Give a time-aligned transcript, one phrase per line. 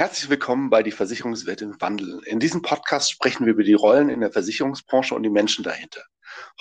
[0.00, 2.22] Herzlich willkommen bei Die Versicherungswelt im Wandel.
[2.24, 6.02] In diesem Podcast sprechen wir über die Rollen in der Versicherungsbranche und die Menschen dahinter.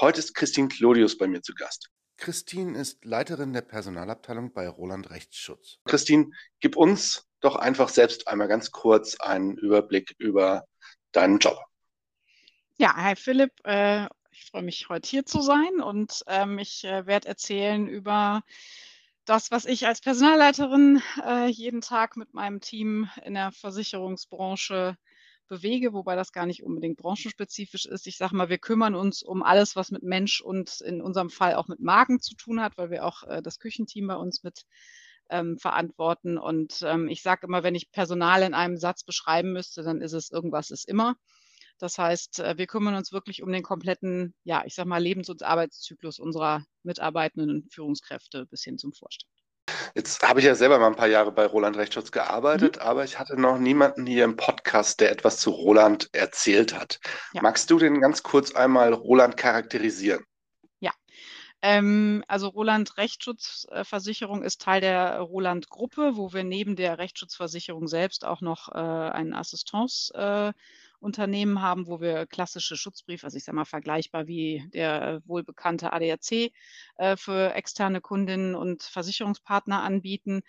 [0.01, 1.89] Heute ist Christine Clodius bei mir zu Gast.
[2.17, 5.77] Christine ist Leiterin der Personalabteilung bei Roland Rechtsschutz.
[5.85, 10.65] Christine, gib uns doch einfach selbst einmal ganz kurz einen Überblick über
[11.13, 11.57] deinen Job.
[12.77, 13.53] Ja, hi Philipp.
[13.63, 18.43] Äh, ich freue mich, heute hier zu sein und ähm, ich äh, werde erzählen über
[19.29, 24.97] das, was ich als Personalleiterin äh, jeden Tag mit meinem Team in der Versicherungsbranche
[25.47, 28.07] bewege, wobei das gar nicht unbedingt branchenspezifisch ist.
[28.07, 31.53] Ich sage mal, wir kümmern uns um alles, was mit Mensch und in unserem Fall
[31.55, 34.63] auch mit Magen zu tun hat, weil wir auch äh, das Küchenteam bei uns mit
[35.29, 36.39] ähm, verantworten.
[36.39, 40.13] Und ähm, ich sage immer, wenn ich Personal in einem Satz beschreiben müsste, dann ist
[40.13, 41.15] es irgendwas ist immer.
[41.79, 45.29] Das heißt, äh, wir kümmern uns wirklich um den kompletten, ja, ich sag mal, Lebens-
[45.29, 49.31] und Arbeitszyklus unserer mitarbeitenden Führungskräfte bis hin zum Vorstand.
[49.95, 52.81] Jetzt habe ich ja selber mal ein paar Jahre bei Roland Rechtsschutz gearbeitet, mhm.
[52.81, 56.99] aber ich hatte noch niemanden hier im Podcast, der etwas zu Roland erzählt hat.
[57.33, 57.41] Ja.
[57.41, 60.23] Magst du den ganz kurz einmal Roland charakterisieren?
[60.79, 60.91] Ja,
[61.61, 68.25] ähm, also Roland Rechtsschutzversicherung ist Teil der Roland Gruppe, wo wir neben der Rechtsschutzversicherung selbst
[68.25, 70.53] auch noch äh, einen Assistance äh,
[70.99, 76.51] Unternehmen haben, wo wir klassische Schutzbriefe, also ich sage mal vergleichbar wie der wohlbekannte ADAC
[76.97, 80.41] äh, für externe Kundinnen und Versicherungspartner anbieten.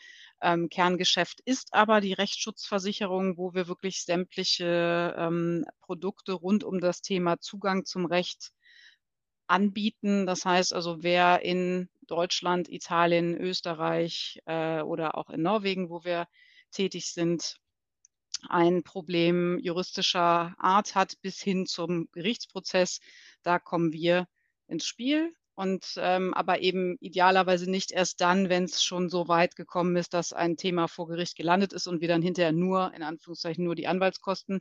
[0.42, 7.01] Ähm, Kerngeschäft ist aber die Rechtsschutzversicherung, wo wir wirklich sämtliche ähm, Produkte rund um das
[7.03, 8.53] Thema Zugang zum Recht
[9.47, 10.27] anbieten.
[10.27, 16.27] Das heißt also, wer in Deutschland, Italien, Österreich äh, oder auch in Norwegen, wo wir
[16.70, 17.57] tätig sind,
[18.48, 23.01] ein Problem juristischer Art hat bis hin zum Gerichtsprozess,
[23.42, 24.27] da kommen wir
[24.67, 25.33] ins Spiel.
[25.56, 30.14] Und ähm, aber eben idealerweise nicht erst dann, wenn es schon so weit gekommen ist,
[30.14, 33.74] dass ein Thema vor Gericht gelandet ist und wir dann hinterher nur, in Anführungszeichen, nur
[33.74, 34.61] die Anwaltskosten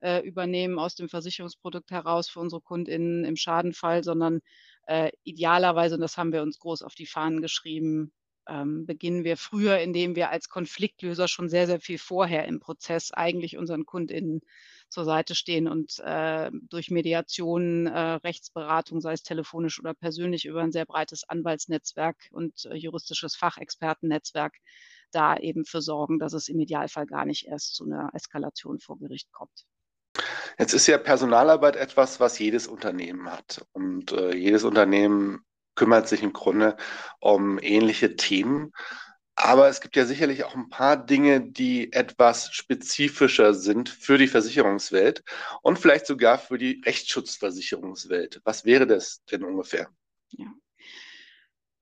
[0.00, 4.40] äh, übernehmen aus dem Versicherungsprodukt heraus für unsere KundInnen im Schadenfall, sondern
[4.86, 8.12] äh, idealerweise, und das haben wir uns groß auf die Fahnen geschrieben,
[8.48, 13.12] ähm, beginnen wir früher, indem wir als Konfliktlöser schon sehr, sehr viel vorher im Prozess
[13.12, 14.40] eigentlich unseren KundInnen
[14.88, 20.62] zur Seite stehen und äh, durch Mediation, äh, Rechtsberatung, sei es telefonisch oder persönlich, über
[20.62, 24.56] ein sehr breites Anwaltsnetzwerk und äh, juristisches Fachexpertennetzwerk
[25.10, 28.98] da eben für sorgen, dass es im Idealfall gar nicht erst zu einer Eskalation vor
[28.98, 29.66] Gericht kommt.
[30.58, 33.64] Jetzt ist ja Personalarbeit etwas, was jedes Unternehmen hat.
[33.72, 35.44] Und äh, jedes Unternehmen
[35.78, 36.76] kümmert sich im Grunde
[37.20, 38.72] um ähnliche Themen.
[39.36, 44.26] Aber es gibt ja sicherlich auch ein paar Dinge, die etwas spezifischer sind für die
[44.26, 45.22] Versicherungswelt
[45.62, 48.40] und vielleicht sogar für die Rechtsschutzversicherungswelt.
[48.42, 49.88] Was wäre das denn ungefähr?
[50.30, 50.46] Ja.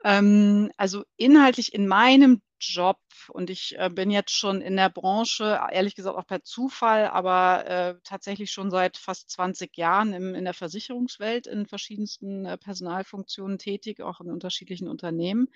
[0.04, 5.60] Ähm, also inhaltlich in meinem Job und ich äh, bin jetzt schon in der Branche,
[5.70, 10.44] ehrlich gesagt auch per Zufall, aber äh, tatsächlich schon seit fast 20 Jahren im, in
[10.44, 15.48] der Versicherungswelt in verschiedensten äh, Personalfunktionen tätig, auch in unterschiedlichen Unternehmen.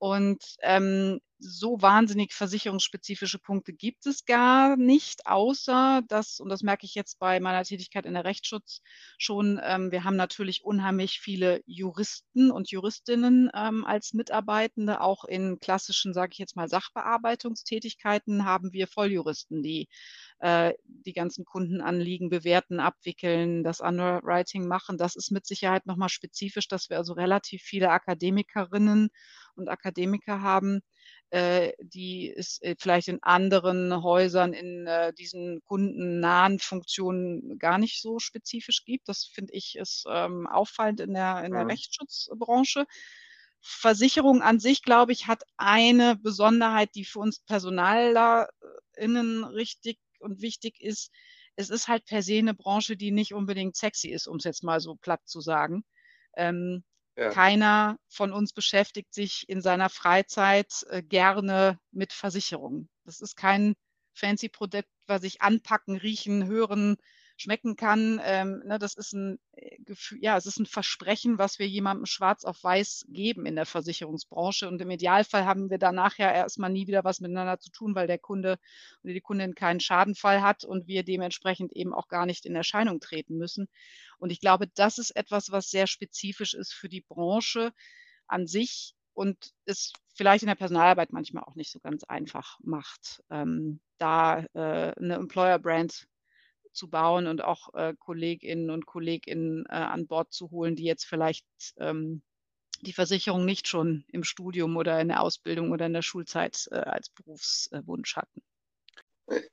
[0.00, 6.86] Und ähm, so wahnsinnig versicherungsspezifische Punkte gibt es gar nicht, außer dass, und das merke
[6.86, 8.80] ich jetzt bei meiner Tätigkeit in der Rechtsschutz
[9.18, 15.02] schon, ähm, wir haben natürlich unheimlich viele Juristen und Juristinnen ähm, als Mitarbeitende.
[15.02, 19.86] Auch in klassischen, sage ich jetzt mal, Sachbearbeitungstätigkeiten haben wir Volljuristen, die
[20.38, 24.96] äh, die ganzen Kundenanliegen bewerten, abwickeln, das Underwriting machen.
[24.96, 29.10] Das ist mit Sicherheit nochmal spezifisch, dass wir also relativ viele Akademikerinnen
[29.56, 30.80] und Akademiker haben,
[31.30, 38.02] äh, die es äh, vielleicht in anderen Häusern in äh, diesen kundennahen Funktionen gar nicht
[38.02, 39.08] so spezifisch gibt.
[39.08, 41.70] Das finde ich ist ähm, auffallend in der, in der mhm.
[41.70, 42.86] Rechtsschutzbranche.
[43.62, 50.80] Versicherung an sich, glaube ich, hat eine Besonderheit, die für uns PersonallerInnen richtig und wichtig
[50.80, 51.10] ist.
[51.56, 54.64] Es ist halt per se eine Branche, die nicht unbedingt sexy ist, um es jetzt
[54.64, 55.84] mal so platt zu sagen.
[56.36, 56.84] Ähm,
[57.20, 57.28] ja.
[57.28, 62.88] Keiner von uns beschäftigt sich in seiner Freizeit äh, gerne mit Versicherungen.
[63.04, 63.74] Das ist kein
[64.14, 66.96] fancy Produkt, was ich anpacken, riechen, hören,
[67.40, 68.20] schmecken kann.
[68.22, 72.06] Ähm, ne, das ist ein äh, Gefühl, ja, es ist ein Versprechen, was wir jemandem
[72.06, 74.68] schwarz auf weiß geben in der Versicherungsbranche.
[74.68, 78.06] Und im Idealfall haben wir danach ja erstmal nie wieder was miteinander zu tun, weil
[78.06, 78.58] der Kunde
[79.02, 83.00] oder die Kundin keinen Schadenfall hat und wir dementsprechend eben auch gar nicht in Erscheinung
[83.00, 83.68] treten müssen.
[84.18, 87.72] Und ich glaube, das ist etwas, was sehr spezifisch ist für die Branche
[88.26, 93.22] an sich und es vielleicht in der Personalarbeit manchmal auch nicht so ganz einfach macht,
[93.30, 96.06] ähm, da äh, eine Employer-Brand
[96.72, 101.04] zu bauen und auch äh, Kolleginnen und Kolleginnen äh, an Bord zu holen, die jetzt
[101.04, 101.46] vielleicht
[101.78, 102.22] ähm,
[102.82, 106.76] die Versicherung nicht schon im Studium oder in der Ausbildung oder in der Schulzeit äh,
[106.76, 108.42] als Berufswunsch hatten.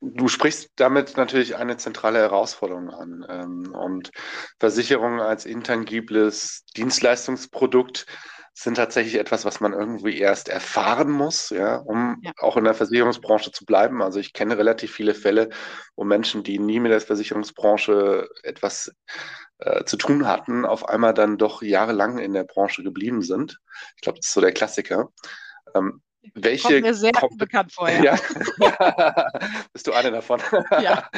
[0.01, 3.25] Du sprichst damit natürlich eine zentrale Herausforderung an.
[3.29, 4.11] Ähm, und
[4.59, 8.07] Versicherung als intangibles Dienstleistungsprodukt
[8.59, 12.31] sind tatsächlich etwas, was man irgendwie erst erfahren muss, ja, um ja.
[12.39, 14.01] auch in der Versicherungsbranche zu bleiben.
[14.01, 15.49] Also ich kenne relativ viele Fälle,
[15.95, 18.91] wo Menschen, die nie mit der Versicherungsbranche etwas
[19.59, 23.59] äh, zu tun hatten, auf einmal dann doch jahrelang in der Branche geblieben sind.
[23.95, 25.09] Ich glaube, das ist so der Klassiker.
[25.75, 26.01] Ähm,
[26.33, 28.17] welche Kommt mir sehr Kom bekannt vor, ja.
[29.71, 30.41] Bist du eine davon?
[30.81, 31.09] Ja.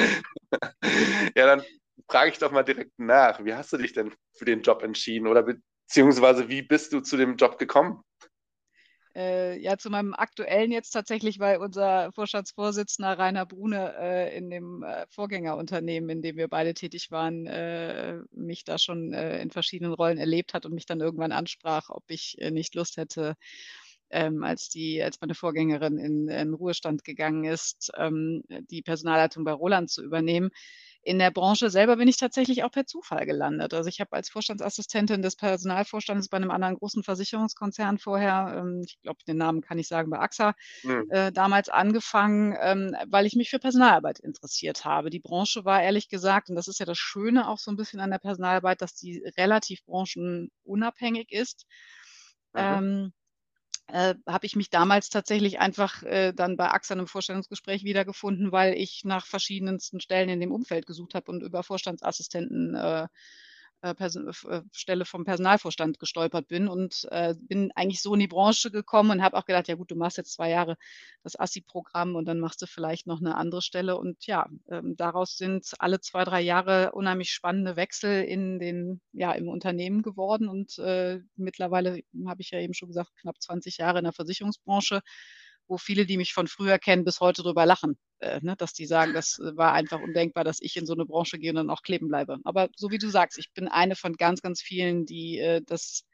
[1.34, 1.62] ja, dann
[2.06, 3.42] frage ich doch mal direkt nach.
[3.42, 5.46] Wie hast du dich denn für den Job entschieden oder
[5.90, 8.04] Beziehungsweise wie bist du zu dem Job gekommen?
[9.16, 14.84] Äh, ja, zu meinem aktuellen jetzt tatsächlich, weil unser Vorstandsvorsitzender Rainer Brune äh, in dem
[14.84, 19.92] äh, Vorgängerunternehmen, in dem wir beide tätig waren, äh, mich da schon äh, in verschiedenen
[19.92, 23.34] Rollen erlebt hat und mich dann irgendwann ansprach, ob ich äh, nicht Lust hätte,
[24.10, 29.52] ähm, als die, als meine Vorgängerin in, in Ruhestand gegangen ist, ähm, die Personalleitung bei
[29.52, 30.50] Roland zu übernehmen
[31.02, 33.72] in der Branche selber bin ich tatsächlich auch per Zufall gelandet.
[33.72, 39.00] Also ich habe als Vorstandsassistentin des Personalvorstandes bei einem anderen großen Versicherungskonzern vorher, ähm, ich
[39.02, 41.06] glaube, den Namen kann ich sagen, bei AXA, mhm.
[41.10, 45.08] äh, damals angefangen, ähm, weil ich mich für Personalarbeit interessiert habe.
[45.08, 48.00] Die Branche war ehrlich gesagt, und das ist ja das Schöne auch so ein bisschen
[48.00, 51.66] an der Personalarbeit, dass die relativ branchenunabhängig ist.
[52.52, 52.60] Mhm.
[52.60, 53.12] Ähm,
[53.92, 58.74] äh, habe ich mich damals tatsächlich einfach äh, dann bei AXA im Vorstellungsgespräch wiedergefunden, weil
[58.74, 63.08] ich nach verschiedensten Stellen in dem Umfeld gesucht habe und über Vorstandsassistenten äh,
[63.82, 68.70] äh, äh, Stelle vom Personalvorstand gestolpert bin und äh, bin eigentlich so in die Branche
[68.70, 70.76] gekommen und habe auch gedacht, ja gut, du machst jetzt zwei Jahre
[71.22, 73.96] das ASSI-Programm und dann machst du vielleicht noch eine andere Stelle.
[73.96, 79.32] Und ja, ähm, daraus sind alle zwei, drei Jahre unheimlich spannende Wechsel in den, ja,
[79.32, 80.48] im Unternehmen geworden.
[80.48, 85.00] Und äh, mittlerweile habe ich ja eben schon gesagt, knapp 20 Jahre in der Versicherungsbranche
[85.70, 88.56] wo viele, die mich von früher kennen, bis heute drüber lachen, äh, ne?
[88.56, 91.50] dass die sagen, das äh, war einfach undenkbar, dass ich in so eine Branche gehe
[91.50, 92.38] und dann auch kleben bleibe.
[92.44, 96.04] Aber so wie du sagst, ich bin eine von ganz, ganz vielen, die äh, das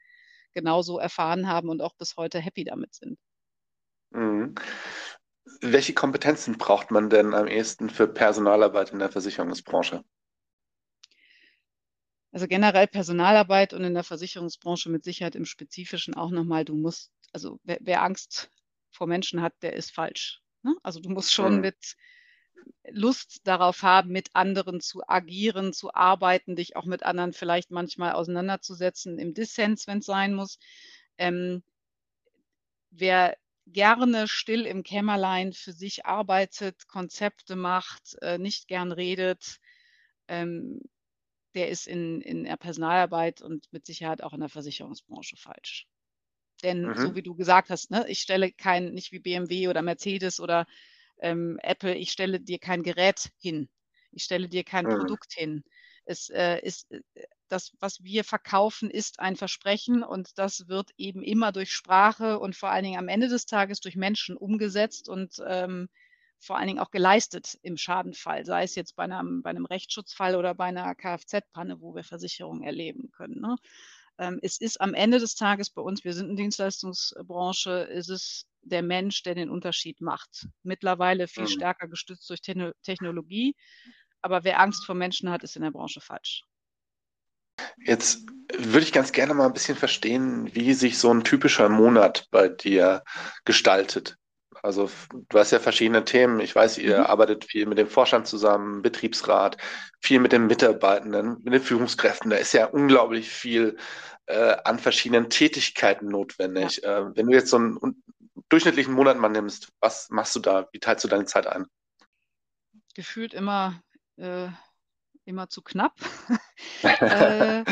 [0.53, 3.19] genauso erfahren haben und auch bis heute happy damit sind.
[4.11, 4.55] Mhm.
[5.61, 10.03] Welche Kompetenzen braucht man denn am ehesten für Personalarbeit in der Versicherungsbranche?
[12.31, 17.11] Also generell Personalarbeit und in der Versicherungsbranche mit Sicherheit im Spezifischen auch nochmal, du musst,
[17.31, 18.51] also wer, wer Angst
[18.91, 20.41] vor Menschen hat, der ist falsch.
[20.63, 20.75] Ne?
[20.83, 21.61] Also du musst schon mhm.
[21.61, 21.95] mit
[22.89, 28.13] Lust darauf haben, mit anderen zu agieren, zu arbeiten, dich auch mit anderen vielleicht manchmal
[28.13, 30.57] auseinanderzusetzen, im Dissens, wenn es sein muss.
[31.17, 31.63] Ähm,
[32.91, 33.37] wer
[33.67, 39.59] gerne still im Kämmerlein für sich arbeitet, Konzepte macht, äh, nicht gern redet,
[40.27, 40.81] ähm,
[41.53, 45.87] der ist in, in der Personalarbeit und mit Sicherheit auch in der Versicherungsbranche falsch.
[46.63, 46.97] Denn mhm.
[46.97, 50.65] so wie du gesagt hast, ne, ich stelle kein, nicht wie BMW oder Mercedes oder
[51.19, 53.69] ähm, Apple, ich stelle dir kein Gerät hin.
[54.11, 54.97] Ich stelle dir kein mhm.
[54.97, 55.63] Produkt hin.
[56.05, 57.01] Es äh, ist äh,
[57.49, 62.55] das, was wir verkaufen, ist ein Versprechen und das wird eben immer durch Sprache und
[62.55, 65.89] vor allen Dingen am Ende des Tages durch Menschen umgesetzt und ähm,
[66.39, 70.35] vor allen Dingen auch geleistet im Schadenfall, sei es jetzt bei einem, bei einem Rechtsschutzfall
[70.35, 73.41] oder bei einer Kfz-Panne, wo wir Versicherungen erleben können.
[73.41, 73.55] Ne?
[74.19, 78.45] Ähm, es ist am Ende des Tages bei uns, wir sind eine Dienstleistungsbranche, ist es
[78.61, 80.47] der Mensch, der den Unterschied macht.
[80.63, 81.47] Mittlerweile viel mhm.
[81.49, 83.55] stärker gestützt durch Te Technologie.
[84.21, 86.43] Aber wer Angst vor Menschen hat, ist in der Branche falsch.
[87.77, 88.25] Jetzt
[88.57, 92.49] würde ich ganz gerne mal ein bisschen verstehen, wie sich so ein typischer Monat bei
[92.49, 93.03] dir
[93.45, 94.17] gestaltet.
[94.63, 96.39] Also du hast ja verschiedene Themen.
[96.39, 97.05] Ich weiß, ihr mhm.
[97.05, 99.57] arbeitet viel mit dem Vorstand zusammen, Betriebsrat,
[100.01, 102.29] viel mit den Mitarbeitenden, mit den Führungskräften.
[102.29, 103.77] Da ist ja unglaublich viel
[104.25, 106.81] äh, an verschiedenen Tätigkeiten notwendig.
[106.83, 106.99] Ja.
[106.99, 108.03] Äh, wenn du jetzt so einen,
[108.49, 110.67] durchschnittlichen Monat mal nimmst, was machst du da?
[110.71, 111.65] Wie teilst du deine Zeit ein?
[112.93, 113.81] Gefühlt immer,
[114.17, 114.49] äh,
[115.25, 115.95] immer zu knapp.
[116.81, 117.63] äh,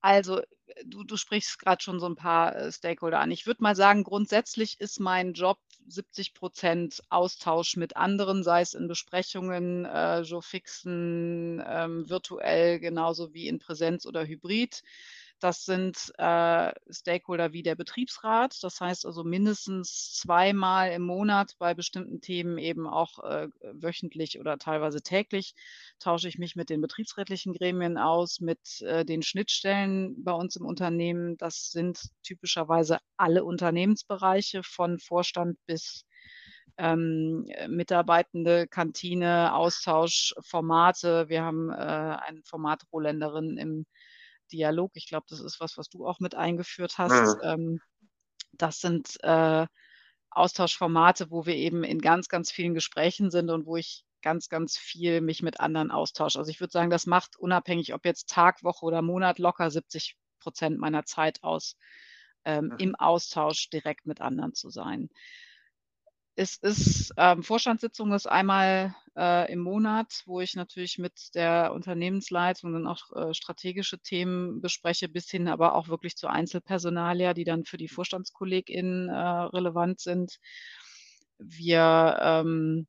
[0.00, 0.42] also
[0.84, 3.30] du, du sprichst gerade schon so ein paar äh, Stakeholder an.
[3.30, 8.74] Ich würde mal sagen, grundsätzlich ist mein Job 70 Prozent Austausch mit anderen, sei es
[8.74, 14.82] in Besprechungen, äh, Joe Fixen, ähm, virtuell genauso wie in Präsenz oder Hybrid.
[15.38, 18.56] Das sind äh, Stakeholder wie der Betriebsrat.
[18.62, 24.56] Das heißt also mindestens zweimal im Monat bei bestimmten Themen eben auch äh, wöchentlich oder
[24.56, 25.54] teilweise täglich
[25.98, 30.64] tausche ich mich mit den betriebsrätlichen Gremien aus, mit äh, den Schnittstellen bei uns im
[30.64, 31.36] Unternehmen.
[31.36, 36.06] Das sind typischerweise alle Unternehmensbereiche von Vorstand bis
[36.78, 41.28] ähm, Mitarbeitende, Kantine, Austauschformate.
[41.28, 43.86] Wir haben äh, eine Formatrohländerin im
[44.52, 44.92] Dialog.
[44.94, 47.36] Ich glaube, das ist was, was du auch mit eingeführt hast.
[47.36, 47.40] Mhm.
[47.42, 47.80] Ähm,
[48.52, 49.66] das sind äh,
[50.30, 54.76] Austauschformate, wo wir eben in ganz, ganz vielen Gesprächen sind und wo ich ganz, ganz
[54.76, 56.38] viel mich mit anderen austausche.
[56.38, 60.16] Also ich würde sagen, das macht unabhängig, ob jetzt Tag, Woche oder Monat, locker 70
[60.40, 61.76] Prozent meiner Zeit aus,
[62.44, 62.76] ähm, mhm.
[62.78, 65.10] im Austausch direkt mit anderen zu sein.
[66.38, 72.74] Es ist, ähm, Vorstandssitzung ist einmal äh, im Monat, wo ich natürlich mit der Unternehmensleitung
[72.74, 77.64] dann auch äh, strategische Themen bespreche, bis hin aber auch wirklich zu Einzelpersonalia, die dann
[77.64, 80.38] für die VorstandskollegInnen äh, relevant sind.
[81.38, 82.86] Wir ähm,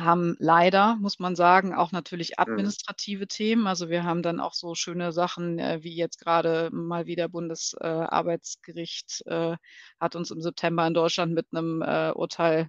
[0.00, 2.34] haben leider, muss man sagen, auch natürlich mhm.
[2.38, 3.66] administrative Themen.
[3.66, 9.22] Also wir haben dann auch so schöne Sachen, äh, wie jetzt gerade mal wieder Bundesarbeitsgericht
[9.26, 9.56] äh,
[10.00, 12.68] hat uns im September in Deutschland mit einem äh, Urteil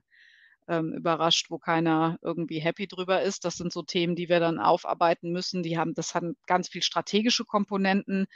[0.67, 3.45] ähm, überrascht, wo keiner irgendwie happy drüber ist.
[3.45, 5.63] Das sind so Themen, die wir dann aufarbeiten müssen.
[5.63, 8.27] Die haben, das hat ganz viel strategische Komponenten,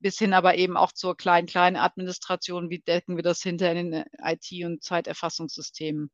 [0.00, 2.70] bis hin aber eben auch zur kleinen, kleinen Administration.
[2.70, 6.10] Wie decken wir das hinter in den IT- und Zeiterfassungssystemen?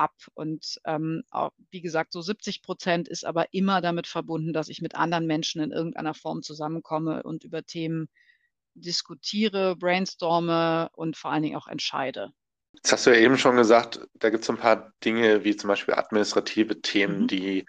[0.00, 0.14] Ab.
[0.34, 4.80] Und ähm, auch, wie gesagt, so 70 Prozent ist aber immer damit verbunden, dass ich
[4.80, 8.08] mit anderen Menschen in irgendeiner Form zusammenkomme und über Themen
[8.74, 12.32] diskutiere, brainstorme und vor allen Dingen auch entscheide.
[12.72, 15.68] Jetzt hast du ja eben schon gesagt, da gibt es ein paar Dinge wie zum
[15.68, 17.26] Beispiel administrative Themen, mhm.
[17.26, 17.66] die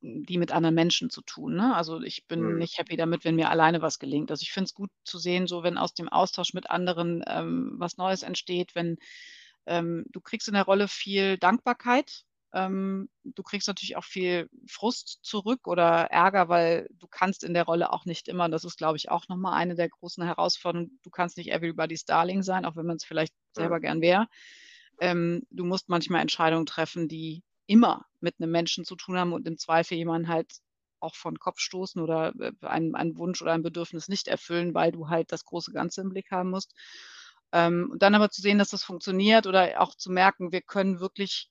[0.00, 1.54] die mit anderen Menschen zu tun.
[1.54, 1.74] Ne?
[1.74, 2.58] Also ich bin mhm.
[2.58, 4.30] nicht happy damit, wenn mir alleine was gelingt.
[4.30, 7.74] Also ich finde es gut zu sehen, so wenn aus dem Austausch mit anderen ähm,
[7.76, 8.96] was Neues entsteht, wenn
[9.66, 12.24] ähm, du kriegst in der Rolle viel Dankbarkeit.
[12.52, 17.64] Ähm, du kriegst natürlich auch viel Frust zurück oder Ärger, weil du kannst in der
[17.64, 21.10] Rolle auch nicht immer, das ist, glaube ich, auch nochmal eine der großen Herausforderungen, du
[21.10, 23.82] kannst nicht everybody's Darling sein, auch wenn man es vielleicht selber mhm.
[23.82, 24.28] gern wäre.
[25.00, 29.46] Ähm, du musst manchmal Entscheidungen treffen, die immer mit einem Menschen zu tun haben und
[29.46, 30.52] im Zweifel jemanden halt
[31.00, 34.92] auch von Kopf stoßen oder äh, einen, einen Wunsch oder ein Bedürfnis nicht erfüllen, weil
[34.92, 36.74] du halt das große Ganze im Blick haben musst.
[37.52, 41.00] Ähm, und dann aber zu sehen, dass das funktioniert oder auch zu merken, wir können
[41.00, 41.50] wirklich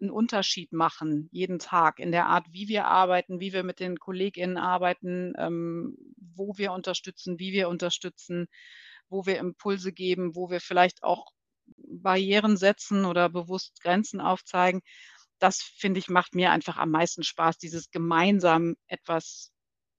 [0.00, 3.98] einen Unterschied machen, jeden Tag in der Art, wie wir arbeiten, wie wir mit den
[3.98, 8.46] KollegInnen arbeiten, ähm, wo wir unterstützen, wie wir unterstützen,
[9.08, 11.32] wo wir Impulse geben, wo wir vielleicht auch
[11.78, 14.82] Barrieren setzen oder bewusst Grenzen aufzeigen
[15.38, 19.52] das finde ich, macht mir einfach am meisten Spaß, dieses gemeinsam etwas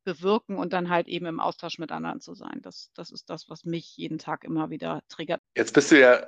[0.03, 2.59] bewirken und dann halt eben im Austausch mit anderen zu sein.
[2.61, 5.41] Das, das ist das, was mich jeden Tag immer wieder triggert.
[5.55, 6.27] Jetzt bist du ja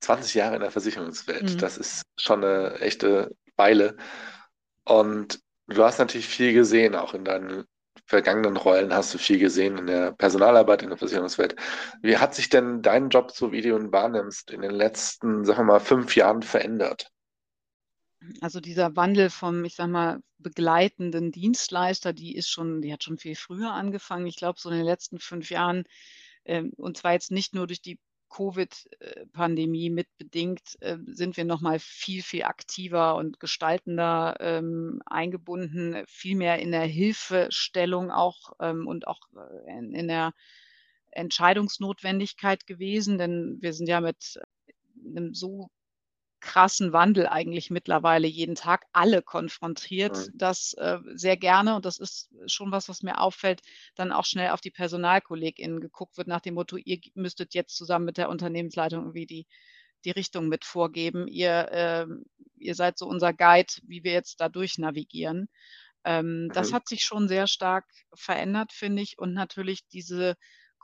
[0.00, 1.54] 20 Jahre in der Versicherungswelt.
[1.54, 1.58] Mhm.
[1.58, 3.96] Das ist schon eine echte Weile.
[4.84, 7.64] Und du hast natürlich viel gesehen, auch in deinen
[8.06, 11.56] vergangenen Rollen hast du viel gesehen in der Personalarbeit in der Versicherungswelt.
[12.00, 15.60] Wie hat sich denn dein Job, so wie du ihn wahrnimmst, in den letzten, sagen
[15.60, 17.10] wir mal, fünf Jahren verändert?
[18.40, 23.18] Also dieser Wandel vom, ich sag mal, begleitenden Dienstleister, die ist schon, die hat schon
[23.18, 24.26] viel früher angefangen.
[24.26, 25.84] Ich glaube, so in den letzten fünf Jahren,
[26.44, 27.98] ähm, und zwar jetzt nicht nur durch die
[28.30, 36.36] Covid-Pandemie mitbedingt, äh, sind wir noch mal viel, viel aktiver und gestaltender ähm, eingebunden, viel
[36.36, 40.32] mehr in der Hilfestellung auch ähm, und auch äh, in, in der
[41.10, 44.38] Entscheidungsnotwendigkeit gewesen, denn wir sind ja mit
[45.04, 45.70] einem so
[46.40, 50.38] krassen Wandel eigentlich mittlerweile jeden Tag alle konfrontiert, mhm.
[50.38, 53.62] dass äh, sehr gerne, und das ist schon was, was mir auffällt,
[53.94, 58.04] dann auch schnell auf die PersonalkollegInnen geguckt wird nach dem Motto, ihr müsstet jetzt zusammen
[58.04, 59.46] mit der Unternehmensleitung irgendwie die,
[60.04, 61.26] die Richtung mit vorgeben.
[61.26, 62.06] Ihr, äh,
[62.56, 65.48] ihr seid so unser Guide, wie wir jetzt da durch navigieren.
[66.04, 66.52] Ähm, mhm.
[66.52, 69.18] Das hat sich schon sehr stark verändert, finde ich.
[69.18, 70.36] Und natürlich diese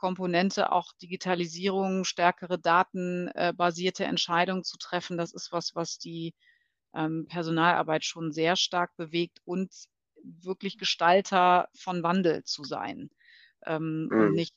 [0.05, 5.17] Komponente auch Digitalisierung, stärkere datenbasierte äh, Entscheidungen zu treffen.
[5.17, 6.35] Das ist was, was die
[6.93, 9.73] ähm, Personalarbeit schon sehr stark bewegt und
[10.23, 13.09] wirklich Gestalter von Wandel zu sein
[13.65, 14.19] ähm, mhm.
[14.19, 14.55] und nicht,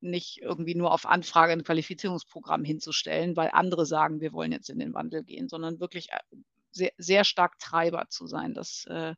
[0.00, 4.78] nicht irgendwie nur auf Anfrage ein Qualifizierungsprogramm hinzustellen, weil andere sagen, wir wollen jetzt in
[4.78, 6.36] den Wandel gehen, sondern wirklich äh,
[6.70, 8.54] sehr, sehr stark Treiber zu sein.
[8.54, 9.16] Das, äh,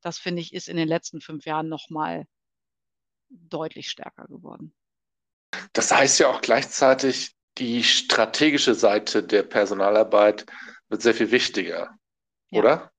[0.00, 2.26] das finde ich, ist in den letzten fünf Jahren nochmal
[3.28, 4.72] deutlich stärker geworden.
[5.72, 10.46] Das heißt ja auch gleichzeitig, die strategische Seite der Personalarbeit
[10.88, 11.96] wird sehr viel wichtiger,
[12.50, 12.60] ja.
[12.60, 12.92] oder?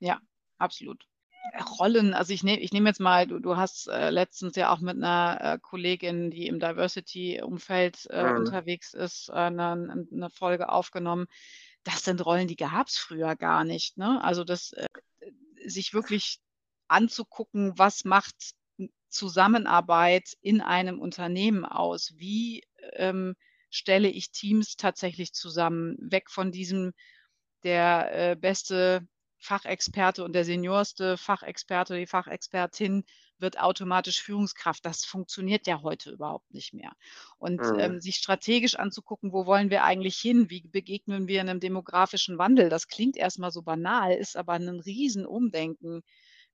[0.00, 0.20] Ja,
[0.58, 1.06] absolut.
[1.78, 4.78] Rollen, also ich nehme ich nehm jetzt mal, du, du hast äh, letztens ja auch
[4.78, 8.36] mit einer äh, Kollegin, die im Diversity-Umfeld äh, mhm.
[8.36, 11.26] unterwegs ist, äh, eine, eine, Folge aufgenommen.
[11.82, 13.98] Das sind Rollen, die gab es früher gar nicht.
[13.98, 14.22] Ne?
[14.22, 14.86] Also das äh,
[15.66, 16.38] sich wirklich
[16.86, 18.54] anzugucken, was macht
[19.12, 22.14] Zusammenarbeit in einem Unternehmen aus?
[22.16, 22.64] Wie
[22.94, 23.34] ähm,
[23.70, 26.92] stelle ich Teams tatsächlich zusammen, weg von diesem,
[27.64, 29.06] der äh, beste
[29.38, 33.04] Fachexperte und der seniorste Fachexperte, die Fachexpertin
[33.38, 34.86] wird automatisch Führungskraft.
[34.86, 36.92] Das funktioniert ja heute überhaupt nicht mehr.
[37.38, 37.78] Und mhm.
[37.80, 40.48] ähm, sich strategisch anzugucken, wo wollen wir eigentlich hin?
[40.48, 42.68] Wie begegnen wir einem demografischen Wandel?
[42.68, 46.02] Das klingt erstmal so banal, ist aber ein Riesenumdenken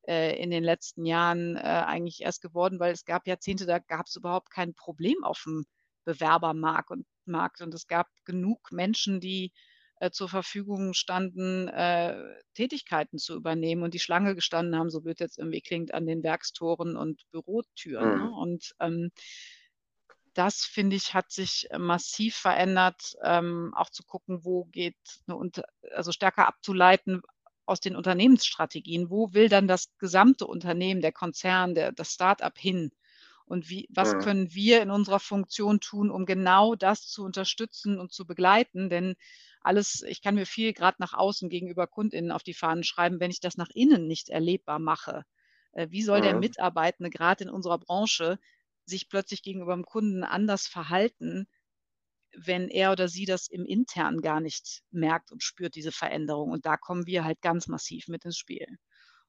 [0.07, 4.17] in den letzten Jahren äh, eigentlich erst geworden, weil es gab Jahrzehnte, da gab es
[4.17, 5.67] überhaupt kein Problem auf dem
[6.05, 7.61] Bewerbermarkt und, Markt.
[7.61, 9.53] und es gab genug Menschen, die
[10.01, 12.17] äh, zur Verfügung standen, äh,
[12.55, 16.23] Tätigkeiten zu übernehmen und die Schlange gestanden haben, so wird jetzt irgendwie klingt, an den
[16.23, 18.09] Werkstoren und Bürotüren.
[18.09, 18.17] Ne?
[18.17, 18.23] Mhm.
[18.23, 18.31] Ne?
[18.31, 19.11] Und ähm,
[20.35, 25.51] das, finde ich, hat sich massiv verändert, ähm, auch zu gucken, wo geht eine,
[25.95, 27.23] also stärker abzuleiten,
[27.69, 32.91] aus den Unternehmensstrategien, wo will dann das gesamte Unternehmen, der Konzern, der, das Start-up hin?
[33.45, 34.19] Und wie, was ja.
[34.19, 38.91] können wir in unserer Funktion tun, um genau das zu unterstützen und zu begleiten?
[38.91, 39.17] Denn
[39.63, 43.31] alles, ich kann mir viel gerade nach außen gegenüber KundInnen auf die Fahnen schreiben, wenn
[43.31, 45.25] ich das nach innen nicht erlebbar mache.
[45.73, 48.39] Äh, wie soll der Mitarbeitende gerade in unserer Branche
[48.85, 51.47] sich plötzlich gegenüber dem Kunden anders verhalten,
[52.44, 56.51] wenn er oder sie das im Intern gar nicht merkt und spürt, diese Veränderung.
[56.51, 58.66] Und da kommen wir halt ganz massiv mit ins Spiel.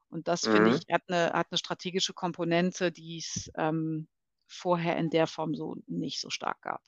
[0.10, 0.52] Und das, mhm.
[0.54, 4.08] finde ich, hat eine, hat eine strategische Komponente, die es ähm,
[4.48, 6.82] vorher in der Form so nicht so stark gab.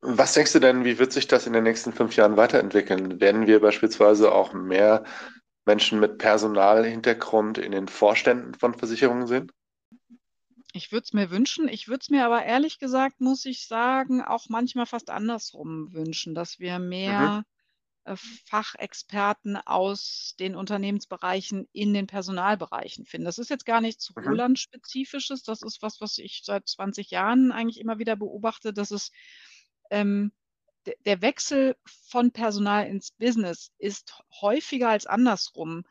[0.00, 3.20] Was denkst du denn, wie wird sich das in den nächsten fünf Jahren weiterentwickeln?
[3.20, 5.04] Werden wir beispielsweise auch mehr
[5.64, 9.50] Menschen mit Personalhintergrund in den Vorständen von Versicherungen sehen?
[10.76, 11.68] Ich würde es mir wünschen.
[11.68, 16.34] Ich würde es mir aber ehrlich gesagt, muss ich sagen, auch manchmal fast andersrum wünschen,
[16.34, 16.88] dass wir mhm.
[16.88, 17.44] mehr
[18.02, 23.24] äh, Fachexperten aus den Unternehmensbereichen in den Personalbereichen finden.
[23.24, 24.24] Das ist jetzt gar nichts Mhm.
[24.24, 25.44] Roland-spezifisches.
[25.44, 29.12] Das ist was, was ich seit 20 Jahren eigentlich immer wieder beobachte, dass es
[29.90, 30.32] ähm,
[31.06, 35.84] der Wechsel von Personal ins Business ist häufiger als andersrum.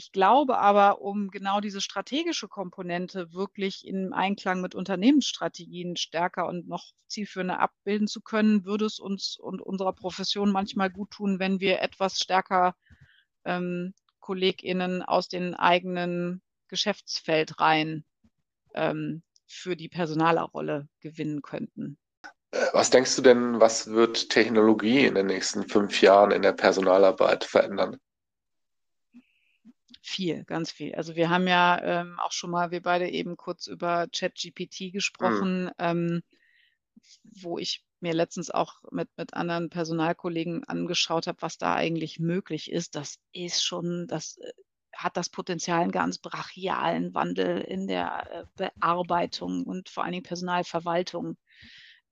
[0.00, 6.66] Ich glaube aber, um genau diese strategische Komponente wirklich im Einklang mit Unternehmensstrategien stärker und
[6.66, 11.60] noch zielführender abbilden zu können, würde es uns und unserer Profession manchmal gut tun, wenn
[11.60, 12.76] wir etwas stärker
[13.44, 18.02] ähm, KollegInnen aus den eigenen Geschäftsfeld rein
[18.72, 21.98] ähm, für die Personalerrolle gewinnen könnten.
[22.72, 27.44] Was denkst du denn, was wird Technologie in den nächsten fünf Jahren in der Personalarbeit
[27.44, 27.98] verändern?
[30.02, 30.94] Viel, ganz viel.
[30.94, 34.92] Also wir haben ja ähm, auch schon mal, wir beide eben kurz über ChatGPT Mhm.
[34.92, 36.22] gesprochen, ähm,
[37.42, 42.70] wo ich mir letztens auch mit, mit anderen Personalkollegen angeschaut habe, was da eigentlich möglich
[42.70, 42.94] ist.
[42.96, 44.52] Das ist schon, das äh,
[44.94, 50.24] hat das Potenzial, einen ganz brachialen Wandel in der äh, Bearbeitung und vor allen Dingen
[50.24, 51.36] Personalverwaltung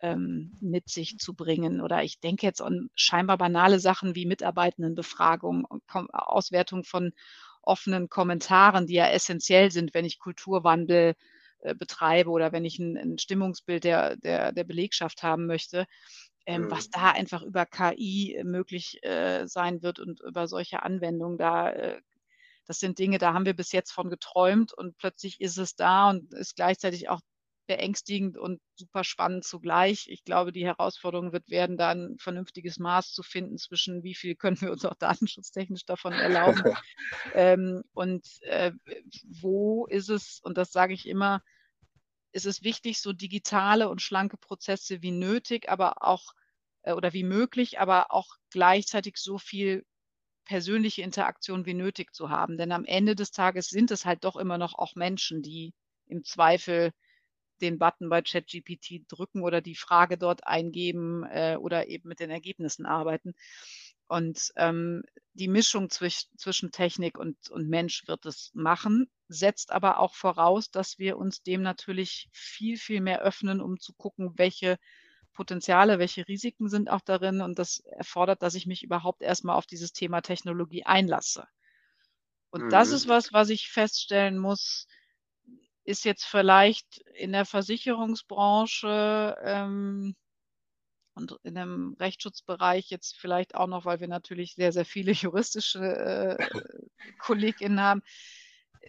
[0.01, 1.81] ähm, mit sich zu bringen.
[1.81, 7.13] Oder ich denke jetzt an scheinbar banale Sachen wie Mitarbeitendenbefragung Kom Auswertung von
[7.63, 11.15] offenen Kommentaren, die ja essentiell sind, wenn ich Kulturwandel
[11.61, 15.87] äh, betreibe oder wenn ich ein, ein Stimmungsbild der, der, der Belegschaft haben möchte,
[16.47, 16.71] ähm, Mhm.
[16.71, 22.01] was da einfach über KI möglich äh, sein wird und über solche Anwendungen, da äh,
[22.67, 26.11] das sind Dinge, da haben wir bis jetzt von geträumt und plötzlich ist es da
[26.11, 27.21] und ist gleichzeitig auch
[27.69, 30.09] beängstigend und super spannend zugleich.
[30.09, 34.35] Ich glaube, die Herausforderung wird werden, da ein vernünftiges Maß zu finden zwischen wie viel
[34.35, 36.63] können wir uns auch datenschutztechnisch davon erlauben
[37.35, 38.73] ähm, und äh,
[39.41, 41.43] wo ist es, und das sage ich immer,
[42.33, 46.33] ist es wichtig, so digitale und schlanke Prozesse wie nötig, aber auch
[46.83, 49.85] äh, oder wie möglich, aber auch gleichzeitig so viel
[50.47, 52.57] persönliche Interaktion wie nötig zu haben.
[52.57, 55.75] Denn am Ende des Tages sind es halt doch immer noch auch Menschen, die
[56.07, 56.93] im Zweifel
[57.59, 62.31] den Button bei ChatGPT drücken oder die Frage dort eingeben äh, oder eben mit den
[62.31, 63.35] Ergebnissen arbeiten.
[64.09, 65.03] Und ähm,
[65.35, 70.71] die Mischung zwisch, zwischen Technik und, und Mensch wird es machen, setzt aber auch voraus,
[70.71, 74.79] dass wir uns dem natürlich viel, viel mehr öffnen, um zu gucken, welche
[75.35, 77.43] Potenziale, welche Risiken sind auch darin.
[77.43, 81.47] Und das erfordert, dass ich mich überhaupt erstmal auf dieses Thema Technologie einlasse.
[82.51, 82.71] Und mhm.
[82.71, 84.87] das ist was, was ich feststellen muss,
[85.89, 90.15] ist jetzt vielleicht in der Versicherungsbranche ähm,
[91.15, 95.81] und in dem Rechtsschutzbereich jetzt vielleicht auch noch, weil wir natürlich sehr, sehr viele juristische
[95.81, 96.49] äh,
[97.19, 98.03] KollegInnen haben,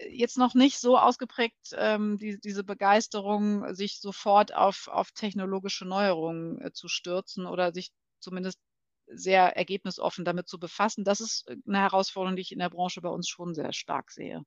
[0.09, 6.61] jetzt noch nicht so ausgeprägt, ähm, die, diese Begeisterung, sich sofort auf, auf technologische Neuerungen
[6.61, 8.59] äh, zu stürzen oder sich zumindest
[9.07, 11.05] sehr ergebnisoffen damit zu befassen.
[11.05, 14.43] Das ist eine Herausforderung, die ich in der Branche bei uns schon sehr stark sehe.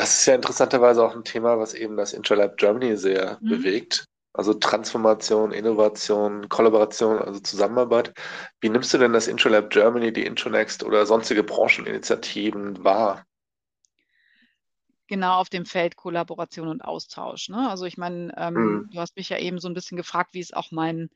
[0.00, 3.50] Das ist ja interessanterweise auch ein Thema, was eben das Intralab Germany sehr mhm.
[3.50, 4.06] bewegt.
[4.32, 8.14] Also Transformation, Innovation, Kollaboration, also Zusammenarbeit.
[8.62, 13.26] Wie nimmst du denn das Intralab Germany, die Intronext oder sonstige Brancheninitiativen wahr?
[15.06, 17.50] Genau auf dem Feld Kollaboration und Austausch.
[17.50, 17.68] Ne?
[17.68, 18.90] Also ich meine, ähm, mhm.
[18.90, 21.10] du hast mich ja eben so ein bisschen gefragt, wie ist auch mein,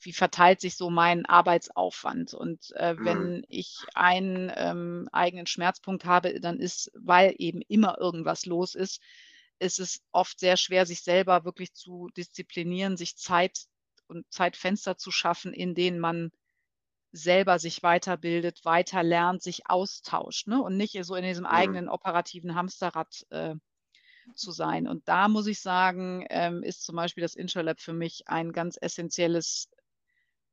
[0.00, 2.34] wie verteilt sich so mein Arbeitsaufwand?
[2.34, 3.02] Und äh, Mhm.
[3.02, 9.00] wenn ich einen ähm, eigenen Schmerzpunkt habe, dann ist, weil eben immer irgendwas los ist,
[9.58, 13.66] ist es oft sehr schwer, sich selber wirklich zu disziplinieren, sich Zeit
[14.08, 16.30] und Zeitfenster zu schaffen, in denen man
[17.12, 20.62] selber sich weiterbildet, weiter lernt, sich austauscht ne?
[20.62, 21.46] und nicht so in diesem Mhm.
[21.46, 23.54] eigenen operativen Hamsterrad äh,
[24.34, 24.86] zu sein.
[24.88, 28.78] Und da muss ich sagen, ähm, ist zum Beispiel das Intralab für mich ein ganz
[28.80, 29.70] essentielles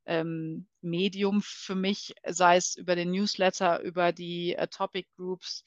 [0.05, 5.63] ähm, Medium für mich, sei es über den Newsletter, über die äh, Topic Groups,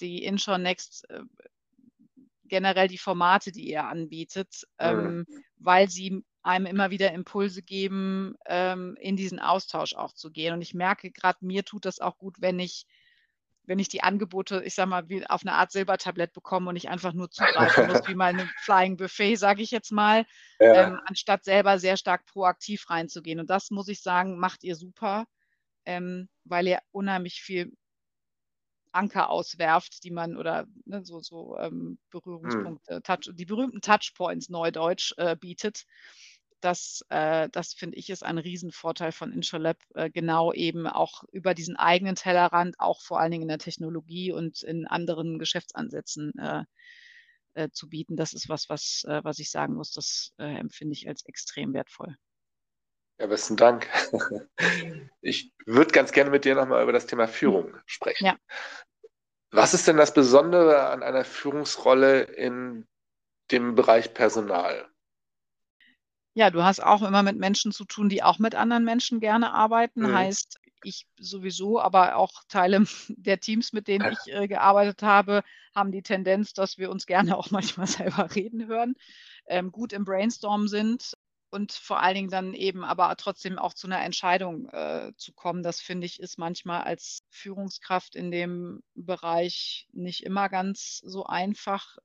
[0.00, 1.22] die Insure Next, äh,
[2.44, 5.24] generell die Formate, die ihr anbietet, ähm,
[5.56, 10.54] weil sie einem immer wieder Impulse geben, ähm, in diesen Austausch auch zu gehen.
[10.54, 12.86] Und ich merke gerade, mir tut das auch gut, wenn ich
[13.70, 16.88] wenn ich die Angebote, ich sag mal, wie auf eine Art Silbertablett bekomme und ich
[16.88, 20.26] einfach nur zugreifen muss, wie mein Flying Buffet, sage ich jetzt mal,
[20.58, 20.88] Ja.
[20.88, 23.38] ähm, anstatt selber sehr stark proaktiv reinzugehen.
[23.38, 25.26] Und das muss ich sagen, macht ihr super,
[25.84, 27.72] ähm, weil ihr unheimlich viel
[28.90, 35.14] Anker auswerft, die man oder ne, so, so ähm, Berührungspunkte, Touch, die berühmten Touchpoints Neudeutsch
[35.16, 35.84] äh, bietet.
[36.60, 41.54] Das, äh, das finde ich ist ein Riesenvorteil von Intralab, äh, genau eben auch über
[41.54, 46.64] diesen eigenen Tellerrand, auch vor allen Dingen in der Technologie und in anderen Geschäftsansätzen äh,
[47.54, 48.16] äh, zu bieten.
[48.16, 51.72] Das ist was, was, äh, was ich sagen muss, das äh, empfinde ich als extrem
[51.72, 52.16] wertvoll.
[53.18, 53.88] Ja, besten Dank.
[55.22, 58.24] Ich würde ganz gerne mit dir nochmal über das Thema Führung sprechen.
[58.24, 58.36] Ja.
[59.50, 62.88] Was ist denn das Besondere an einer Führungsrolle in
[63.50, 64.89] dem Bereich Personal?
[66.34, 69.52] Ja, du hast auch immer mit Menschen zu tun, die auch mit anderen Menschen gerne
[69.52, 70.02] arbeiten.
[70.02, 70.14] Mhm.
[70.14, 75.42] Heißt, ich sowieso, aber auch Teile der Teams, mit denen ich äh, gearbeitet habe,
[75.74, 78.94] haben die Tendenz, dass wir uns gerne auch manchmal selber reden hören,
[79.46, 81.14] ähm, gut im Brainstorm sind
[81.50, 85.64] und vor allen Dingen dann eben aber trotzdem auch zu einer Entscheidung äh, zu kommen.
[85.64, 91.98] Das finde ich ist manchmal als Führungskraft in dem Bereich nicht immer ganz so einfach.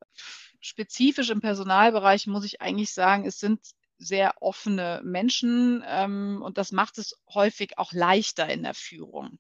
[0.60, 3.60] Spezifisch im Personalbereich muss ich eigentlich sagen, es sind
[3.98, 9.40] sehr offene Menschen ähm, und das macht es häufig auch leichter in der Führung.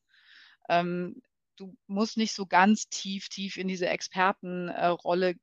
[0.69, 1.21] Ähm,
[1.57, 5.35] du musst nicht so ganz tief, tief in diese Expertenrolle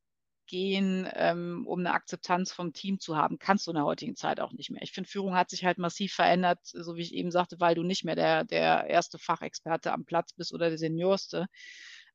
[0.47, 3.39] gehen, ähm, um eine Akzeptanz vom Team zu haben.
[3.39, 4.81] Kannst du in der heutigen Zeit auch nicht mehr.
[4.81, 7.83] Ich finde, Führung hat sich halt massiv verändert, so wie ich eben sagte, weil du
[7.83, 11.47] nicht mehr der, der erste Fachexperte am Platz bist oder der Seniorste,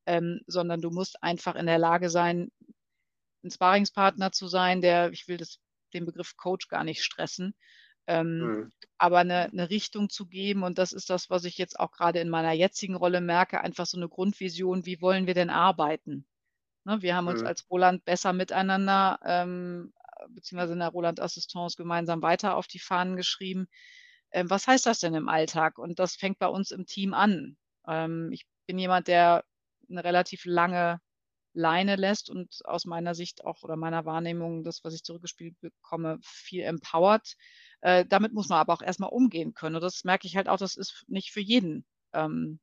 [0.05, 2.51] ähm, sondern du musst einfach in der Lage sein,
[3.43, 5.59] ein Sparingspartner zu sein, der, ich will das,
[5.89, 7.53] den Begriff Coach gar nicht stressen,
[8.07, 8.71] ähm, mhm.
[8.97, 10.63] aber eine, eine, Richtung zu geben.
[10.63, 13.85] Und das ist das, was ich jetzt auch gerade in meiner jetzigen Rolle merke, einfach
[13.85, 16.25] so eine Grundvision, wie wollen wir denn arbeiten?
[16.85, 17.47] Ne, wir haben uns mhm.
[17.47, 19.93] als Roland besser miteinander, ähm,
[20.29, 23.67] beziehungsweise in der Roland Assistance gemeinsam weiter auf die Fahnen geschrieben.
[24.31, 25.77] Ähm, was heißt das denn im Alltag?
[25.77, 27.57] Und das fängt bei uns im Team an.
[27.87, 29.43] Ähm, ich bin jemand, der
[29.89, 30.99] eine relativ lange
[31.53, 36.19] Leine lässt und aus meiner Sicht auch oder meiner Wahrnehmung, das, was ich zurückgespielt bekomme,
[36.21, 37.35] viel empowert.
[37.81, 39.75] Äh, damit muss man aber auch erstmal umgehen können.
[39.75, 42.59] Und das merke ich halt auch, das ist nicht für jeden ähm,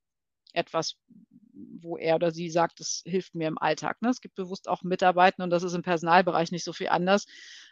[0.53, 0.97] etwas,
[1.53, 4.03] wo er oder sie sagt, das hilft mir im Alltag.
[4.03, 4.11] Ne?
[4.11, 7.27] Es gibt bewusst auch Mitarbeiter, und das ist im Personalbereich nicht so viel anders,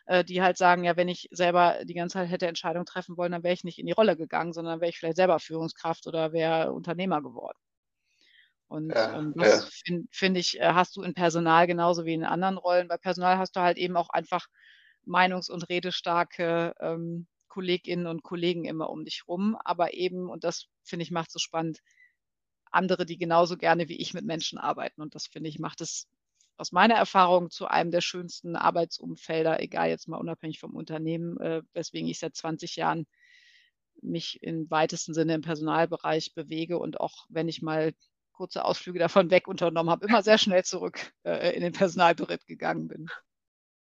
[0.06, 3.32] äh, die halt sagen, ja, wenn ich selber die ganze Zeit hätte Entscheidungen treffen wollen,
[3.32, 6.32] dann wäre ich nicht in die Rolle gegangen, sondern wäre ich vielleicht selber Führungskraft oder
[6.32, 7.58] wäre Unternehmer geworden.
[8.68, 9.70] Und ja, ähm, das ja.
[9.84, 12.88] finde find ich, äh, hast du in Personal genauso wie in anderen Rollen.
[12.88, 14.46] Bei Personal hast du halt eben auch einfach
[15.06, 19.56] meinungs- und redestarke ähm, Kolleginnen und Kollegen immer um dich rum.
[19.64, 21.80] Aber eben, und das finde ich macht so spannend,
[22.70, 25.00] andere, die genauso gerne wie ich mit Menschen arbeiten.
[25.02, 26.08] Und das finde ich macht es
[26.56, 31.62] aus meiner Erfahrung zu einem der schönsten Arbeitsumfelder, egal jetzt mal unabhängig vom Unternehmen, äh,
[31.72, 33.06] weswegen ich seit 20 Jahren
[34.02, 37.92] mich im weitesten Sinne im Personalbereich bewege und auch wenn ich mal
[38.34, 42.88] kurze Ausflüge davon weg unternommen habe, immer sehr schnell zurück äh, in den Personalberitt gegangen
[42.88, 43.08] bin.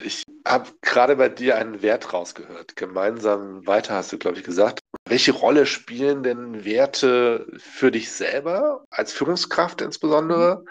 [0.00, 2.76] Ich habe gerade bei dir einen Wert rausgehört.
[2.76, 4.80] Gemeinsam weiter hast du, glaube ich, gesagt.
[5.08, 10.68] Welche Rolle spielen denn Werte für dich selber, als Führungskraft insbesondere, mhm.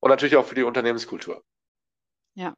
[0.00, 1.44] und natürlich auch für die Unternehmenskultur?
[2.34, 2.54] Ja.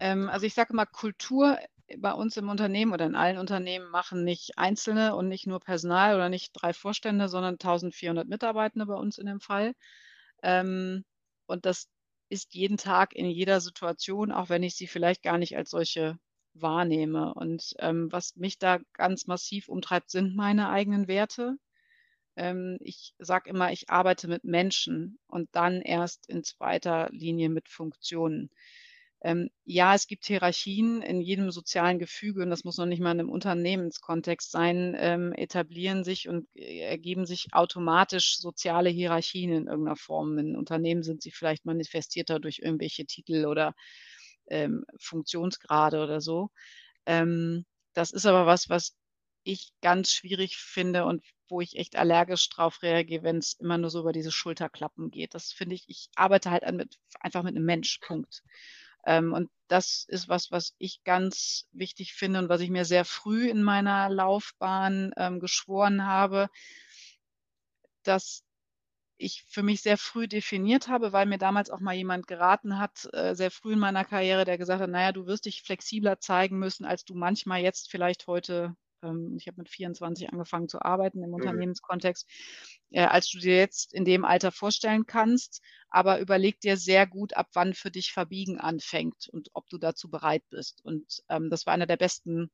[0.00, 1.58] Ähm, also ich sage mal, Kultur
[1.98, 6.14] bei uns im Unternehmen oder in allen Unternehmen machen nicht Einzelne und nicht nur Personal
[6.14, 9.74] oder nicht drei Vorstände, sondern 1400 Mitarbeitende bei uns in dem Fall.
[10.42, 11.04] Ähm,
[11.46, 11.88] und das
[12.28, 16.18] ist jeden Tag in jeder Situation, auch wenn ich sie vielleicht gar nicht als solche
[16.54, 17.34] wahrnehme.
[17.34, 21.56] Und ähm, was mich da ganz massiv umtreibt, sind meine eigenen Werte.
[22.36, 27.68] Ähm, ich sage immer, ich arbeite mit Menschen und dann erst in zweiter Linie mit
[27.68, 28.50] Funktionen.
[29.20, 33.10] Ähm, ja, es gibt Hierarchien in jedem sozialen Gefüge und das muss noch nicht mal
[33.12, 39.66] in einem Unternehmenskontext sein, ähm, etablieren sich und äh, ergeben sich automatisch soziale Hierarchien in
[39.66, 40.38] irgendeiner Form.
[40.38, 43.74] In Unternehmen sind sie vielleicht manifestierter durch irgendwelche Titel oder
[44.48, 46.50] ähm, Funktionsgrade oder so.
[47.06, 48.94] Ähm, das ist aber was, was
[49.44, 53.90] ich ganz schwierig finde und wo ich echt allergisch drauf reagiere, wenn es immer nur
[53.90, 55.34] so über diese Schulterklappen geht.
[55.34, 58.42] Das finde ich, ich arbeite halt mit, einfach mit einem Mensch, Punkt.
[59.08, 63.06] Ähm, und das ist was, was ich ganz wichtig finde und was ich mir sehr
[63.06, 66.50] früh in meiner Laufbahn ähm, geschworen habe,
[68.02, 68.44] dass
[69.16, 73.08] ich für mich sehr früh definiert habe, weil mir damals auch mal jemand geraten hat,
[73.14, 76.58] äh, sehr früh in meiner Karriere, der gesagt hat, naja, du wirst dich flexibler zeigen
[76.58, 81.22] müssen, als du manchmal jetzt vielleicht heute ähm, ich habe mit 24 angefangen zu arbeiten
[81.22, 81.36] im mhm.
[81.36, 82.28] Unternehmenskontext,
[82.90, 85.62] äh, als du dir jetzt in dem Alter vorstellen kannst.
[85.88, 90.10] Aber überleg dir sehr gut, ab wann für dich Verbiegen anfängt und ob du dazu
[90.10, 90.84] bereit bist.
[90.84, 92.50] Und ähm, das war einer der besten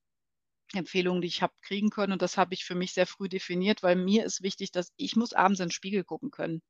[0.72, 2.12] Empfehlungen, die ich habe kriegen können.
[2.12, 5.16] Und das habe ich für mich sehr früh definiert, weil mir ist wichtig, dass ich
[5.16, 6.62] muss abends in den Spiegel gucken können.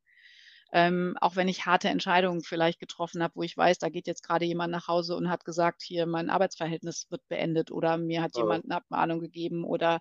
[0.76, 4.24] Ähm, auch wenn ich harte Entscheidungen vielleicht getroffen habe, wo ich weiß, da geht jetzt
[4.24, 8.32] gerade jemand nach Hause und hat gesagt, hier mein Arbeitsverhältnis wird beendet oder mir hat
[8.34, 8.40] oh.
[8.40, 10.00] jemand eine Abmahnung gegeben oder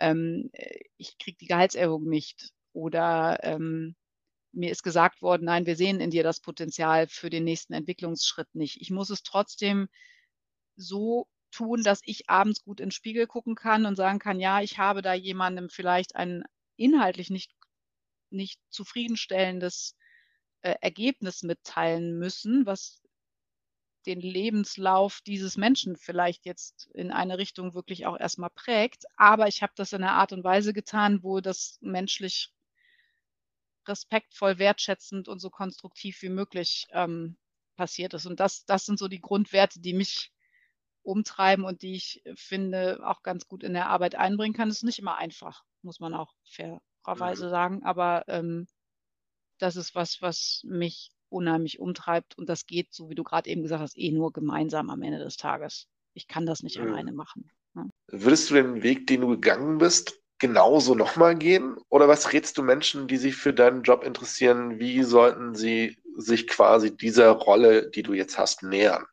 [0.00, 0.50] ähm,
[0.98, 3.96] ich kriege die Gehaltserhöhung nicht oder ähm,
[4.52, 8.54] mir ist gesagt worden, nein, wir sehen in dir das Potenzial für den nächsten Entwicklungsschritt
[8.54, 8.82] nicht.
[8.82, 9.88] Ich muss es trotzdem
[10.76, 14.60] so tun, dass ich abends gut in den Spiegel gucken kann und sagen kann, ja,
[14.60, 16.44] ich habe da jemandem vielleicht ein
[16.76, 17.50] inhaltlich nicht
[18.30, 19.94] nicht zufriedenstellendes
[20.62, 23.02] äh, Ergebnis mitteilen müssen, was
[24.06, 29.04] den Lebenslauf dieses Menschen vielleicht jetzt in eine Richtung wirklich auch erstmal prägt.
[29.16, 32.52] Aber ich habe das in einer Art und Weise getan, wo das menschlich
[33.86, 37.36] respektvoll, wertschätzend und so konstruktiv wie möglich ähm,
[37.76, 38.26] passiert ist.
[38.26, 40.32] Und das, das sind so die Grundwerte, die mich
[41.02, 44.68] umtreiben und die ich finde auch ganz gut in der Arbeit einbringen kann.
[44.68, 47.50] Das ist nicht immer einfach, muss man auch fair fairerweise mhm.
[47.50, 48.68] sagen, aber ähm,
[49.62, 53.62] das ist was, was mich unheimlich umtreibt und das geht, so wie du gerade eben
[53.62, 55.86] gesagt hast, eh nur gemeinsam am Ende des Tages.
[56.14, 56.88] Ich kann das nicht mhm.
[56.88, 57.50] alleine machen.
[57.74, 57.88] Ne?
[58.08, 61.76] Würdest du den Weg, den du gegangen bist, genauso nochmal gehen?
[61.88, 64.78] Oder was rätst du Menschen, die sich für deinen Job interessieren?
[64.78, 69.06] Wie sollten sie sich quasi dieser Rolle, die du jetzt hast, nähern,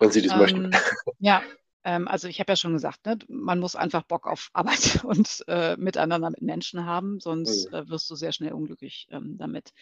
[0.00, 0.70] wenn sie das ähm, möchten?
[1.18, 1.42] Ja,
[1.84, 5.44] ähm, also ich habe ja schon gesagt, ne, man muss einfach Bock auf Arbeit und
[5.48, 7.74] äh, miteinander mit Menschen haben, sonst mhm.
[7.74, 9.72] äh, wirst du sehr schnell unglücklich ähm, damit.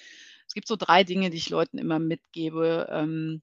[0.46, 2.88] Es gibt so drei Dinge, die ich Leuten immer mitgebe.
[2.90, 3.42] Ähm,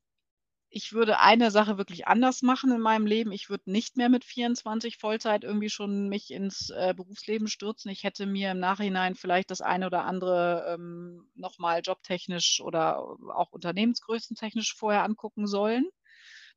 [0.70, 3.32] ich würde eine Sache wirklich anders machen in meinem Leben.
[3.32, 7.91] Ich würde nicht mehr mit 24 Vollzeit irgendwie schon mich ins äh, Berufsleben stürzen.
[7.91, 13.54] Ich hätte mir im Nachhinein vielleicht das eine oder andere ähm, nochmal jobtechnisch oder auch
[13.54, 15.86] unternehmensgrößentechnisch vorher angucken sollen.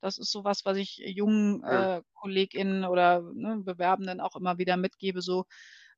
[0.00, 4.76] Das ist so was, was ich jungen äh, KollegInnen oder ne, Bewerbenden auch immer wieder
[4.76, 5.44] mitgebe, so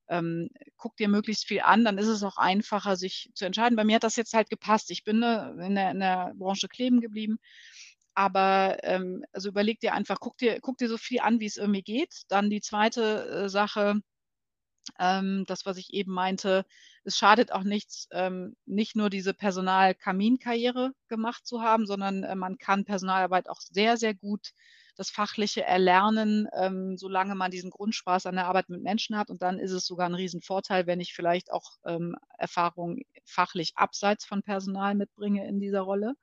[0.09, 3.77] ähm, guck dir möglichst viel an, dann ist es auch einfacher, sich zu entscheiden.
[3.77, 4.91] Bei mir hat das jetzt halt gepasst.
[4.91, 7.37] Ich bin ne, in, der, in der Branche kleben geblieben.
[8.13, 11.55] Aber ähm, also überleg dir einfach, guck dir, guck dir so viel an, wie es
[11.57, 12.23] irgendwie geht.
[12.27, 14.01] Dann die zweite äh, Sache,
[14.99, 16.65] ähm, das, was ich eben meinte,
[17.03, 22.57] es schadet auch nichts, ähm, nicht nur diese Personal-Kaminkarriere gemacht zu haben, sondern äh, man
[22.57, 24.51] kann Personalarbeit auch sehr, sehr gut
[24.95, 29.29] das Fachliche erlernen, ähm, solange man diesen Grundspaß an der Arbeit mit Menschen hat.
[29.29, 34.25] Und dann ist es sogar ein Riesenvorteil, wenn ich vielleicht auch ähm, Erfahrung fachlich abseits
[34.25, 36.13] von Personal mitbringe in dieser Rolle.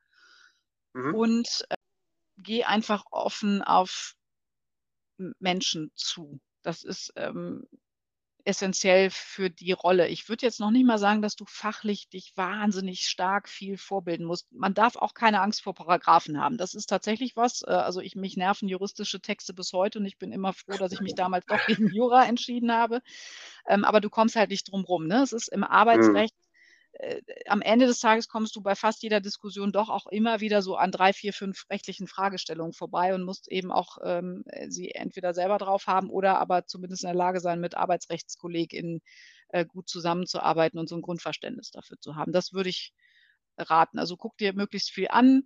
[0.93, 1.15] Mhm.
[1.15, 1.75] Und äh,
[2.37, 4.15] gehe einfach offen auf
[5.41, 6.41] Menschen zu.
[6.63, 7.67] Das ist ähm,
[8.49, 10.09] essentiell für die Rolle.
[10.09, 14.25] Ich würde jetzt noch nicht mal sagen, dass du fachlich dich wahnsinnig stark viel vorbilden
[14.25, 14.51] musst.
[14.51, 16.57] Man darf auch keine Angst vor Paragraphen haben.
[16.57, 17.63] Das ist tatsächlich was.
[17.63, 20.93] Äh, also ich mich nerven juristische Texte bis heute und ich bin immer froh, dass
[20.93, 23.03] ich mich damals doch gegen Jura entschieden habe.
[23.67, 25.07] Ähm, aber du kommst halt nicht drum rum.
[25.07, 25.23] Ne?
[25.23, 25.67] Es ist im mhm.
[26.92, 30.62] Äh, am Ende des Tages kommst du bei fast jeder Diskussion doch auch immer wieder
[30.62, 35.35] so an drei, vier, fünf rechtlichen Fragestellungen vorbei und musst eben auch ähm, sie entweder
[35.35, 39.01] selber drauf haben oder aber zumindest in der Lage sein, mit ArbeitsrechtskollegInnen
[39.48, 42.33] äh, gut zusammenzuarbeiten und so ein Grundverständnis dafür zu haben.
[42.33, 42.92] Das würde ich
[43.59, 43.98] raten.
[43.98, 45.42] Also guck dir möglichst viel an,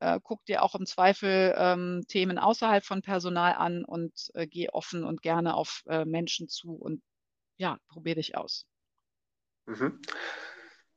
[0.00, 4.68] äh, guck dir auch im Zweifel ähm, Themen außerhalb von Personal an und äh, geh
[4.70, 7.02] offen und gerne auf äh, Menschen zu und
[7.56, 8.66] ja, probier dich aus.
[9.66, 10.00] Mhm.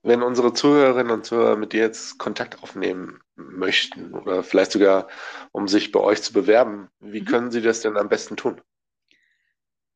[0.04, 5.08] Wenn unsere Zuhörerinnen und Zuhörer mit dir jetzt Kontakt aufnehmen möchten oder vielleicht sogar,
[5.52, 7.26] um sich bei euch zu bewerben, wie mhm.
[7.26, 8.60] können sie das denn am besten tun?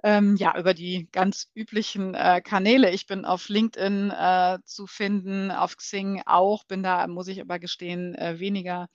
[0.03, 2.91] Ähm, ja, über die ganz üblichen äh, Kanäle.
[2.91, 7.57] Ich bin auf LinkedIn äh, zu finden, auf Xing auch, bin da, muss ich aber
[7.57, 8.89] gestehen, äh, weniger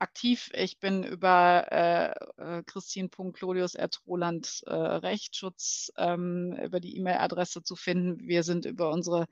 [0.00, 0.50] aktiv.
[0.54, 8.26] Ich bin über äh, äh Christine.clodius.roland äh, Rechtsschutz ähm, über die E-Mail-Adresse zu finden.
[8.26, 9.26] Wir sind über unsere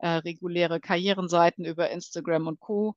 [0.00, 2.96] äh, reguläre Karrierenseiten über Instagram und Co.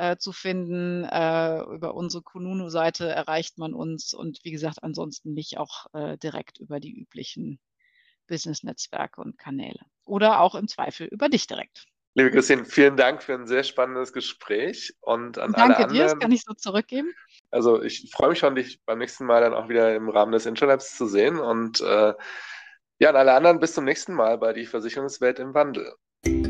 [0.00, 1.02] Äh, zu finden.
[1.02, 6.58] Äh, über unsere Kununu-Seite erreicht man uns und wie gesagt, ansonsten mich auch äh, direkt
[6.58, 7.58] über die üblichen
[8.28, 9.80] Business-Netzwerke und Kanäle.
[10.04, 11.86] Oder auch im Zweifel über dich direkt.
[12.14, 15.78] Liebe Christine, vielen Dank für ein sehr spannendes Gespräch und an Danke alle anderen.
[15.78, 17.12] Danke dir, das kann ich so zurückgeben.
[17.50, 20.46] Also ich freue mich schon, dich beim nächsten Mal dann auch wieder im Rahmen des
[20.46, 22.14] Intralabs zu sehen und äh,
[23.00, 25.92] ja, an alle anderen bis zum nächsten Mal bei die Versicherungswelt im Wandel.
[26.24, 26.47] thank you